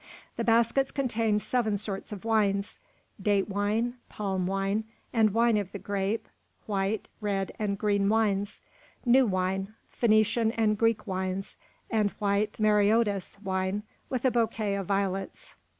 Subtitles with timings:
[0.35, 2.79] The baskets contained seven sorts of wines:
[3.21, 6.27] date wine, palm wine, and wine of the grape,
[6.65, 8.61] white, red, and green wines,
[9.05, 11.55] new wine, Phoenician and Greek wines,
[11.91, 15.55] and white Mareotis wine with a bouquet of violets.